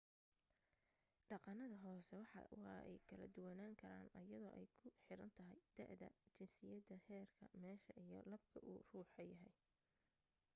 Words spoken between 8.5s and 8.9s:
uu